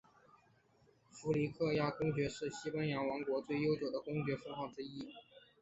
[1.11, 5.07] 弗里亚斯公爵是西班牙王国最悠久的公爵封号之一。